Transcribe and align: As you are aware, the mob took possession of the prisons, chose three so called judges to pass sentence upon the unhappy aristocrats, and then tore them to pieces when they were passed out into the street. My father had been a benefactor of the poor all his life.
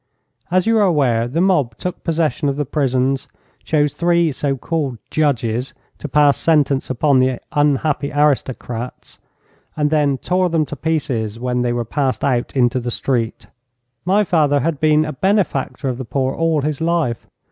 As 0.49 0.65
you 0.65 0.79
are 0.79 0.85
aware, 0.85 1.27
the 1.27 1.41
mob 1.41 1.77
took 1.77 2.03
possession 2.03 2.49
of 2.49 2.55
the 2.55 2.65
prisons, 2.65 3.27
chose 3.63 3.93
three 3.93 4.31
so 4.31 4.57
called 4.57 4.97
judges 5.11 5.75
to 5.99 6.07
pass 6.09 6.37
sentence 6.37 6.89
upon 6.89 7.19
the 7.19 7.39
unhappy 7.51 8.11
aristocrats, 8.11 9.19
and 9.77 9.91
then 9.91 10.17
tore 10.17 10.49
them 10.49 10.65
to 10.65 10.75
pieces 10.75 11.37
when 11.39 11.61
they 11.61 11.71
were 11.71 11.85
passed 11.85 12.23
out 12.23 12.55
into 12.55 12.79
the 12.79 12.89
street. 12.89 13.45
My 14.03 14.23
father 14.23 14.61
had 14.61 14.79
been 14.79 15.05
a 15.05 15.13
benefactor 15.13 15.87
of 15.87 15.99
the 15.99 16.05
poor 16.05 16.33
all 16.33 16.61
his 16.63 16.81
life. 16.81 17.27